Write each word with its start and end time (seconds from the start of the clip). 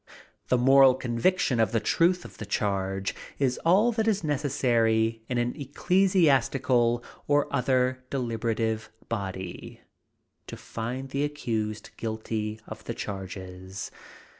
The 0.47 0.57
moral 0.57 0.95
conviction 0.95 1.59
of 1.59 1.71
the 1.73 1.79
truth 1.79 2.25
of 2.25 2.39
the 2.39 2.45
charge 2.47 3.13
is 3.37 3.59
all 3.63 3.91
that 3.91 4.07
is 4.07 4.23
necessary 4.23 5.21
in 5.29 5.37
an 5.37 5.53
ecclesiastical 5.55 7.03
or 7.27 7.47
other 7.55 8.03
deliberative 8.09 8.89
body, 9.09 9.81
to 10.47 10.57
find 10.57 11.09
the 11.09 11.23
accused 11.23 11.91
guilty 11.97 12.59
of 12.65 12.83
the 12.85 12.95
charges. 12.95 13.91